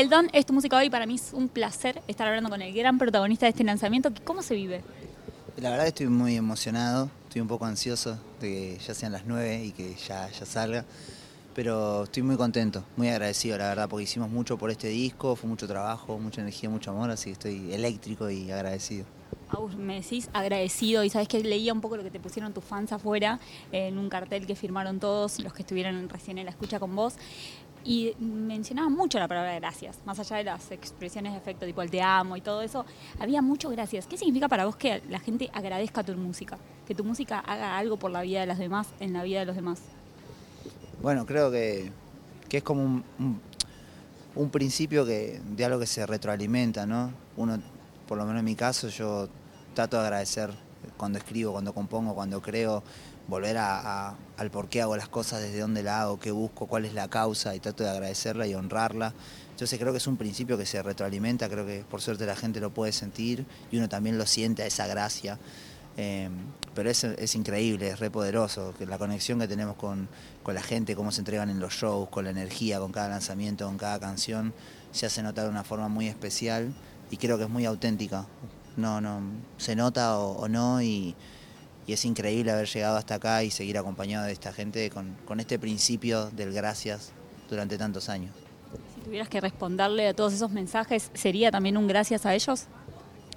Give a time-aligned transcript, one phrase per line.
[0.00, 2.72] El Don es tu música hoy, para mí es un placer estar hablando con el
[2.72, 4.10] gran protagonista de este lanzamiento.
[4.24, 4.80] ¿Cómo se vive?
[5.58, 9.62] La verdad estoy muy emocionado, estoy un poco ansioso de que ya sean las 9
[9.62, 10.86] y que ya, ya salga,
[11.54, 15.50] pero estoy muy contento, muy agradecido la verdad, porque hicimos mucho por este disco, fue
[15.50, 19.04] mucho trabajo, mucha energía, mucho amor, así que estoy eléctrico y agradecido.
[19.50, 22.64] Agus, me decís agradecido y sabes que leía un poco lo que te pusieron tus
[22.64, 23.38] fans afuera
[23.70, 27.16] en un cartel que firmaron todos los que estuvieron recién en la escucha con vos
[27.84, 31.90] y mencionaban mucho la palabra gracias, más allá de las expresiones de efecto tipo el
[31.90, 32.84] te amo y todo eso,
[33.18, 34.06] había mucho gracias.
[34.06, 36.58] ¿Qué significa para vos que la gente agradezca tu música?
[36.86, 39.46] Que tu música haga algo por la vida de los demás, en la vida de
[39.46, 39.80] los demás.
[41.02, 41.90] Bueno, creo que,
[42.50, 43.04] es como un,
[44.34, 47.12] un, principio que, de algo que se retroalimenta, ¿no?
[47.36, 47.58] Uno,
[48.06, 49.28] por lo menos en mi caso, yo
[49.74, 50.50] trato de agradecer
[50.96, 52.82] cuando escribo, cuando compongo, cuando creo,
[53.28, 56.84] volver a, al por qué hago las cosas, desde dónde la hago, qué busco, cuál
[56.84, 59.14] es la causa y trato de agradecerla y honrarla.
[59.50, 62.60] Entonces creo que es un principio que se retroalimenta, creo que por suerte la gente
[62.60, 65.38] lo puede sentir y uno también lo siente a esa gracia.
[65.96, 66.32] Em,
[66.74, 70.08] pero es, es, increíble, es re poderoso, la conexión que tenemos con,
[70.42, 73.66] con, la gente, cómo se entregan en los shows, con la energía, con cada lanzamiento,
[73.66, 74.54] con cada canción,
[74.92, 76.72] se hace notar de una forma muy especial
[77.10, 78.26] y creo que es muy auténtica.
[78.76, 79.20] No, no,
[79.58, 81.14] se nota o no y,
[81.86, 85.58] y es increíble haber llegado hasta acá y seguir acompañado de esta gente con, este
[85.58, 87.12] principio del gracias
[87.48, 88.32] durante tantos años.
[88.94, 92.66] Si tuvieras que responderle a todos esos mensajes, ¿sería también un gracias a ellos?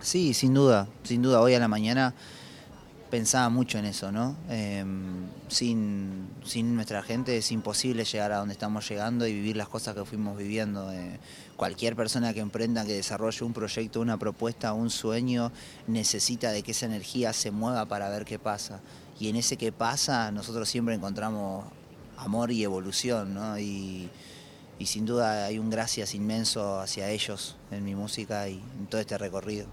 [0.00, 1.40] Sí, sin duda, sin duda.
[1.40, 2.14] Hoy a la mañana
[3.10, 4.36] pensaba mucho en eso, ¿no?
[4.50, 6.28] Em, sin,
[6.74, 10.36] nuestra gente es imposible llegar a donde estamos llegando y vivir las cosas que fuimos
[10.36, 10.92] viviendo.
[10.92, 11.18] Eh,
[11.56, 15.52] cualquier persona que emprenda, que desarrolle un proyecto, una propuesta, un sueño,
[15.86, 18.80] necesita de que esa energía se mueva para ver qué pasa.
[19.20, 21.66] Y en ese que pasa nosotros siempre encontramos
[22.16, 23.58] amor y evolución, ¿no?
[23.58, 24.08] Y,
[24.78, 29.00] y sin duda hay un gracias inmenso hacia ellos en mi música y en todo
[29.00, 29.66] este recorrido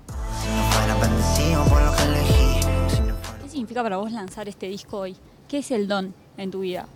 [3.59, 5.15] significa para vos lanzar este disco hoy?
[5.49, 6.87] ¿Qué es el don en tu vida?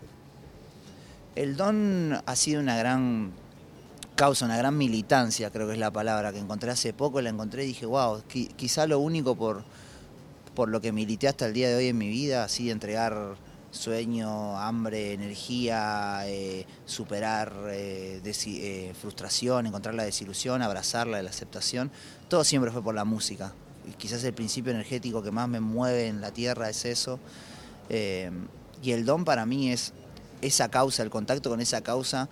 [1.36, 3.32] El don ha sido una gran
[4.16, 7.64] causa, una gran militancia, creo que es la palabra que encontré hace poco, la encontré
[7.64, 9.64] y dije, wow, quizá lo único por,
[10.54, 13.38] por lo que milité hasta el día de hoy en mi vida, así entregar
[13.72, 21.90] sueño, hambre, energía, eh, superar eh, eh, frustración, encontrar la desilusión, abrazarla, la aceptación,
[22.30, 23.52] todo siempre fue por la música
[23.98, 27.20] quizás el principio energético que más me mueve en la tierra es eso.
[27.90, 28.32] Eh,
[28.82, 29.94] y el don para mí es
[30.42, 32.30] esa causa, el contacto con esa causa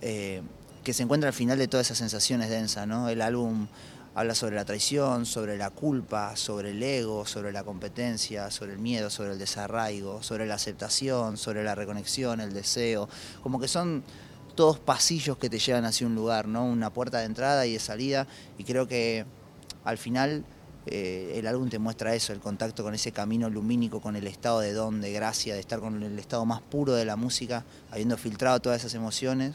[0.00, 0.42] eh,
[0.82, 2.86] que se encuentra al final de todas esas sensaciones densas.
[2.86, 3.08] ¿no?
[3.08, 3.68] El álbum
[4.14, 8.78] habla sobre la traición, sobre la culpa, sobre el ego, sobre la competencia, sobre el
[8.78, 13.08] miedo, sobre el desarraigo, sobre la aceptación, sobre la reconexión, el deseo.
[13.42, 14.02] Como que son
[14.56, 16.64] todos pasillos que te llevan hacia un lugar, ¿no?
[16.64, 18.26] Una puerta de entrada y de salida.
[18.58, 19.24] Y creo que
[19.84, 20.44] al final
[20.90, 24.58] eh, el álbum te muestra eso, el contacto con ese camino lumínico, con el estado
[24.58, 28.16] de don, de gracia, de estar con el estado más puro de la música, habiendo
[28.16, 29.54] filtrado todas esas emociones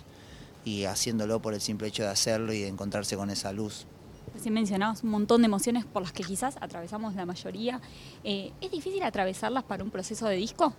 [0.63, 3.85] y haciéndolo por el simple hecho de hacerlo y de encontrarse con esa luz.
[4.33, 7.81] Recién mencionabas un montón de emociones por las que quizás atravesamos la mayoría.
[8.23, 10.73] Eh, ¿Es difícil atravesarlas para un proceso de disco?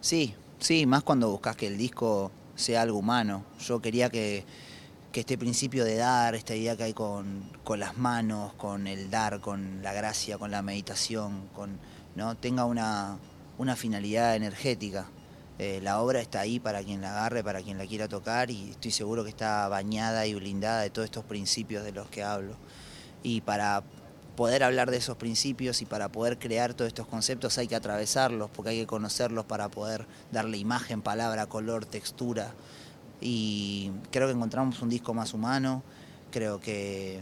[0.00, 3.44] Sí, sí, más cuando buscas que el disco sea algo humano.
[3.60, 4.44] Yo quería que
[5.12, 7.42] que este principio de dar, esta idea que hay con,
[7.76, 11.78] las manos, con el dar, con la gracia, con la meditación, con,
[12.14, 12.36] ¿no?
[12.36, 13.18] tenga una,
[13.76, 15.06] finalidad energética.
[15.58, 18.70] Eh, la obra está ahí para quien la agarre, para quien la quiera tocar y
[18.70, 22.54] estoy seguro que está bañada y blindada de todos estos principios de los que hablo.
[23.22, 23.82] Y para
[24.36, 28.48] poder hablar de esos principios y para poder crear todos estos conceptos hay que atravesarlos,
[28.50, 32.54] porque hay que conocerlos para poder darle imagen, palabra, color, textura
[33.20, 35.82] y creo que encontramos un disco más humano,
[36.30, 37.20] creo que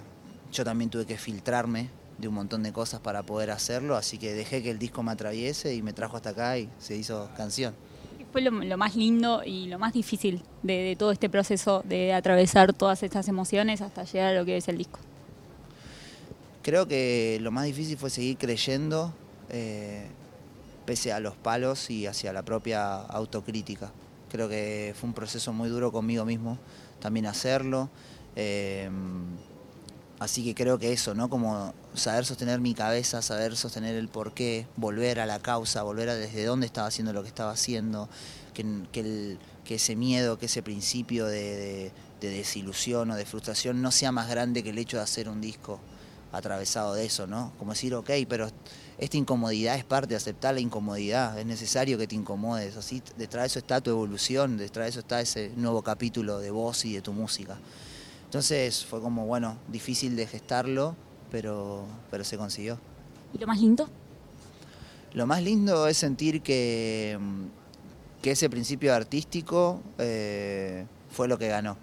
[0.53, 4.33] yo también tuve que filtrarme de un montón de cosas para poder hacerlo, así que
[4.33, 7.75] dejé que el disco me atraviese y me trajo hasta acá y se hizo canción.
[8.19, 12.73] ¿Qué fue lo, más lindo y lo más difícil de, todo este proceso de atravesar
[12.73, 14.99] todas estas emociones hasta llegar a lo que es el disco?
[16.63, 19.15] Creo que lo más difícil fue seguir creyendo
[19.49, 20.09] eh,
[20.85, 23.93] pese a los palos y hacia la propia autocrítica.
[24.31, 26.59] Creo que fue un proceso muy duro conmigo mismo
[27.01, 27.89] también hacerlo.
[28.37, 28.91] Eh,
[30.19, 31.29] así que creo que eso, ¿no?
[31.29, 36.15] Como saber sostener mi cabeza, saber sostener el porqué, volver a la causa, volver a
[36.15, 38.09] desde dónde estaba haciendo lo que estaba haciendo,
[38.53, 39.39] que,
[39.69, 44.71] ese miedo, que ese principio de, desilusión o de frustración no sea más grande que
[44.71, 45.79] el hecho de hacer un disco
[46.33, 47.53] atravesado de eso, ¿no?
[47.59, 48.51] Como decir, ok, pero
[48.99, 53.45] esta incomodidad es parte de aceptar la incomodidad, es necesario que te incomodes, así detrás
[53.45, 56.95] de eso está tu evolución, detrás de eso está ese nuevo capítulo de vos y
[56.95, 57.59] de tu música.
[58.25, 60.97] Entonces fue como, bueno, difícil de gestarlo,
[61.31, 62.79] pero, pero se consiguió.
[63.33, 63.89] ¿Y lo más lindo?
[65.13, 67.19] Lo más lindo es sentir que,
[68.21, 71.77] que ese principio artístico eh, fue lo que ganó,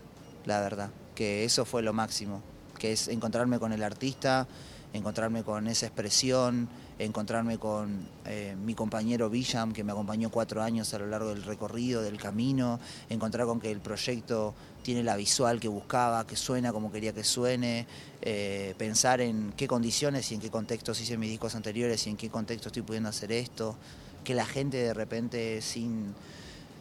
[0.46, 2.42] la verdad, que eso fue lo máximo,
[2.78, 4.48] que es encontrarme con el artista,
[4.96, 10.94] encontrarme con esa expresión, encontrarme con eh, mi compañero Villam, que me acompañó cuatro años
[10.94, 14.54] a lo largo del recorrido, del camino, encontrar con que el proyecto
[14.84, 17.88] tiene la visual que buscaba, que suena como quería que suene,
[18.22, 22.18] eh, pensar en qué condiciones y en qué contextos hice mis discos anteriores y en
[22.18, 23.76] qué contexto estoy pudiendo hacer esto,
[24.24, 26.14] que la gente de repente sin,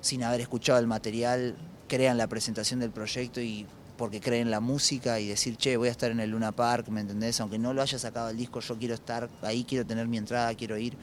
[0.01, 1.57] sin haber escuchado el material
[1.89, 3.67] crea en la presentación del proyecto y
[3.97, 7.01] porque creen la música y decir, che, voy a estar en el Luna Park, ¿me
[7.01, 7.41] entendés?
[7.41, 10.55] Aunque no lo haya sacado el disco, yo quiero estar ahí, quiero tener mi entrada,
[10.55, 10.97] quiero ir.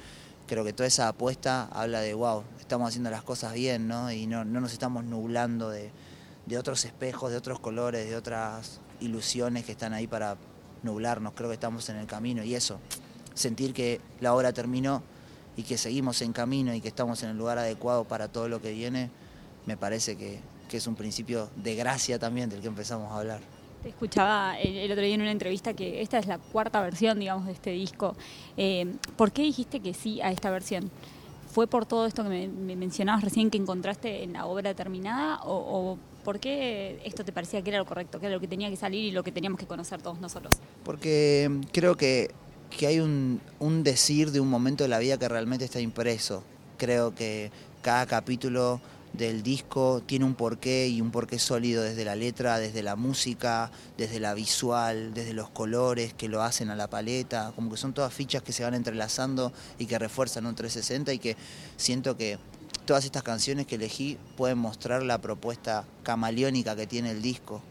[0.48, 4.12] Creo que toda esa apuesta habla de, wow, estamos haciendo las cosas bien, ¿no?
[4.12, 5.92] Y no, nos estamos nublando de,
[6.46, 10.36] de otros espejos, de otros colores, de otras ilusiones que están ahí para
[10.84, 11.34] nublarnos.
[11.34, 12.80] Creo que estamos en el camino y eso,
[13.34, 15.04] sentir que la obra terminó
[15.56, 18.62] y que seguimos en camino y que estamos en el lugar adecuado para todo lo
[18.62, 19.10] que viene,
[19.66, 20.42] me parece que,
[20.72, 23.42] que es un principio de gracia también del que empezamos a hablar.
[23.84, 27.46] Te escuchaba el, otro día en una entrevista que esta es la cuarta versión, digamos,
[27.46, 28.16] de este disco.
[28.56, 30.90] Eh, ¿Por qué dijiste que sí a esta versión?
[31.52, 35.98] ¿Fue por todo esto que me, mencionabas recién que encontraste en la obra terminada o,
[36.24, 38.78] por qué esto te parecía que era lo correcto, que era lo que tenía que
[38.78, 40.54] salir y lo que teníamos que conocer todos nosotros?
[40.86, 42.32] Porque creo que,
[42.70, 46.44] que hay un, un decir de un momento de la vida que realmente está impreso.
[46.78, 47.52] Creo que
[47.82, 48.80] cada capítulo
[49.14, 53.72] del disco tiene un porqué y un porqué sólido desde la letra, desde la música,
[53.98, 57.94] desde la visual, desde los colores que lo hacen a la paleta, como que son
[57.94, 61.36] todas fichas que se van entrelazando y que refuerzan un 360 y que
[61.76, 62.40] siento que
[62.86, 67.62] todas estas canciones que elegí pueden mostrar la propuesta camaleónica que tiene el disco,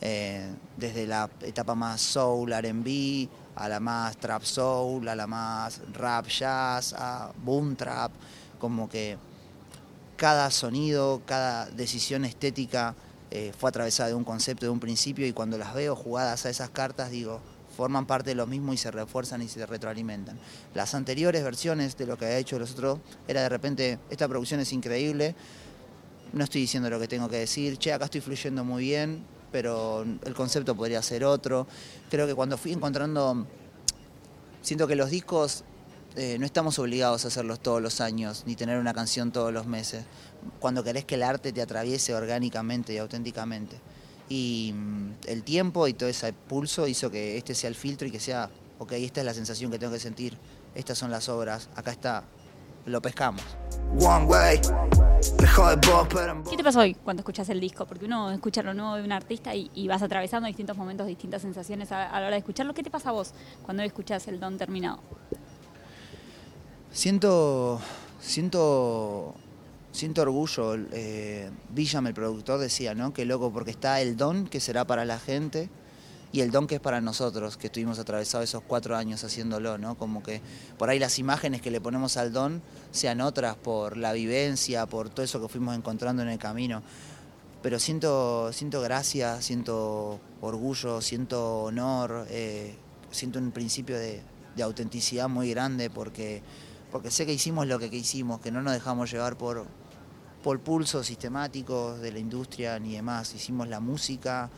[0.00, 5.80] eh, desde la etapa más soul, RB, a la más trap soul, a la más
[5.92, 8.12] rap jazz, a boom trap,
[8.58, 9.16] como que
[10.16, 12.94] cada sonido, cada decisión estética
[13.30, 16.50] eh, fue atravesada de un concepto, de un principio, y cuando las veo jugadas a
[16.50, 17.40] esas cartas, digo,
[17.76, 20.38] forman parte de lo mismo y se refuerzan y se retroalimentan.
[20.74, 24.60] Las anteriores versiones de lo que había hecho los otros era de repente, esta producción
[24.60, 25.34] es increíble,
[26.32, 30.02] no estoy diciendo lo que tengo que decir, che, acá estoy fluyendo muy bien, pero
[30.24, 31.66] el concepto podría ser otro.
[32.10, 33.46] Creo que cuando fui encontrando,
[34.62, 35.64] siento que los discos
[36.18, 39.66] eh, no estamos obligados a hacerlos todos los años, ni tener una canción todos los
[39.66, 40.06] meses,
[40.60, 43.76] cuando querés que el arte te atraviese orgánicamente y auténticamente.
[44.30, 48.10] Y mm, el tiempo y todo ese pulso hizo que este sea el filtro y
[48.10, 48.48] que sea,
[48.78, 50.38] ok, esta es la sensación que tengo que sentir,
[50.74, 52.24] estas son las obras, acá está,
[52.86, 53.42] lo pescamos.
[56.48, 57.86] ¿Qué te pasó hoy cuando escuchas el disco?
[57.86, 61.92] Porque uno escucha lo nuevo de un artista y, vas atravesando distintos momentos, distintas sensaciones
[61.92, 62.72] a, a, la hora de escucharlo.
[62.72, 65.00] ¿Qué te pasa a vos cuando escuchas el don terminado?
[66.96, 67.78] Siento,
[68.22, 69.34] siento,
[69.92, 70.76] siento orgullo.
[70.92, 73.12] Eh, el productor, decía, ¿no?
[73.12, 75.68] Que loco, porque está el don que será para la gente
[76.32, 79.98] y el don que es para nosotros, que estuvimos atravesados esos cuatro años haciéndolo, ¿no?
[79.98, 80.40] Como que
[80.78, 82.62] por ahí las imágenes que le ponemos al don
[82.92, 86.82] sean otras por la vivencia, por todo eso que fuimos encontrando en el camino.
[87.62, 92.74] Pero siento, siento gracia, siento orgullo, siento honor, eh,
[93.10, 94.22] siento un principio de,
[94.56, 96.42] de autenticidad muy grande porque
[96.96, 99.66] porque sé que hicimos lo que, hicimos, que no nos dejamos llevar por,
[100.42, 103.34] por pulsos sistemáticos de la industria ni demás.
[103.34, 104.48] Hicimos la música,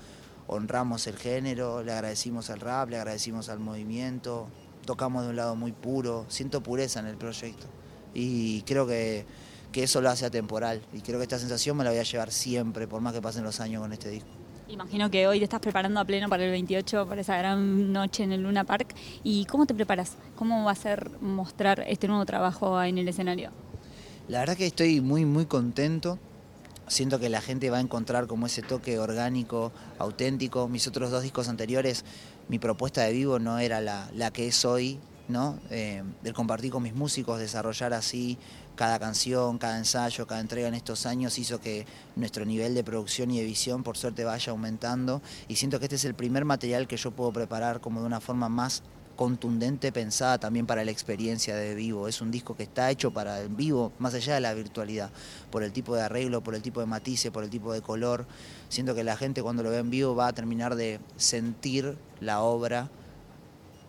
[0.47, 4.47] honramos el género, le agradecimos al rap, le agradecimos al movimiento,
[4.87, 7.67] tocamos de un lado muy puro, siento pureza en el proyecto
[8.15, 9.27] y creo que,
[9.73, 12.31] que eso lo hace atemporal y creo que esta sensación me la voy a llevar
[12.31, 14.38] siempre, por más que pasen los años con este disco.
[14.69, 18.23] Imagino que hoy te estás preparando a pleno para el 28, para esa gran noche
[18.23, 18.95] en el Luna Park.
[19.25, 20.17] ¿Y cómo te preparas?
[20.37, 23.51] ¿Cómo va a ser mostrar este nuevo trabajo en el escenario?
[24.29, 26.19] La verdad que estoy muy, muy contento.
[26.87, 30.69] Siento que la gente va a encontrar como ese toque orgánico, auténtico.
[30.69, 32.05] Mis otros dos discos anteriores,
[32.49, 35.59] mi propuesta de vivo no era la, la que es hoy, ¿no?
[35.71, 36.03] Eh,
[36.35, 38.39] compartir con mis músicos, desarrollar así
[38.75, 43.31] cada canción, cada ensayo, cada entrega en estos años hizo que nuestro nivel de producción
[43.31, 46.87] y de visión por suerte vaya aumentando y siento que este es el primer material
[46.87, 48.83] que yo puedo preparar como de una forma más
[49.19, 52.07] contundente pensada también para la experiencia de vivo.
[52.07, 55.11] Es un disco que está hecho para el vivo, más allá de la virtualidad,
[55.51, 58.27] por el tipo de arreglo, por el tipo de matices, por el tipo de color.
[58.69, 62.43] Siento que la gente cuando lo ve en vivo va a terminar de sentir la
[62.43, 62.91] obra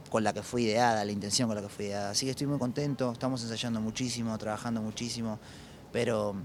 [0.09, 2.11] con la que fue ideada, la intención con la que fue ideada.
[2.11, 5.39] Así que estoy muy contento, estamos ensayando muchísimo, trabajando muchísimo,
[5.91, 6.35] pero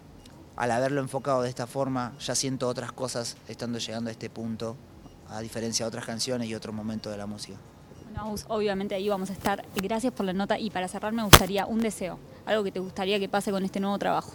[0.57, 4.77] al haberlo enfocado de esta forma, ya siento otras cosas estando llegando a este punto,
[5.29, 7.57] a diferencia de otras canciones y otros momentos de la música.
[8.05, 9.65] Bueno, obviamente ahí vamos a estar.
[9.75, 13.19] Gracias por la nota y para cerrar me gustaría un deseo, algo que te gustaría
[13.19, 14.33] que pase con este nuevo trabajo.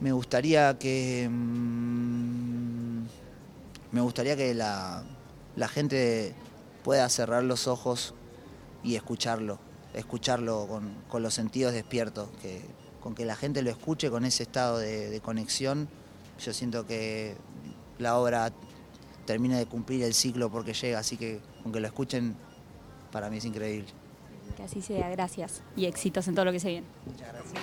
[0.00, 1.28] Me gustaría que...
[1.30, 3.04] Mm,
[3.92, 5.04] me gustaría que la,
[5.56, 6.34] la gente
[6.84, 8.14] pueda cerrar los ojos
[8.84, 9.58] y escucharlo,
[9.94, 10.68] escucharlo
[11.08, 12.62] con, los sentidos despiertos, que,
[13.00, 15.88] con que la gente lo escuche con ese estado de, conexión,
[16.38, 17.36] yo siento que
[17.98, 18.52] la obra
[19.24, 22.36] termina de cumplir el ciclo porque llega, así que con que lo escuchen,
[23.10, 23.88] para mí es increíble.
[24.56, 26.86] Que así sea, gracias y éxitos en todo lo que se viene.
[27.06, 27.54] Muchas gracias.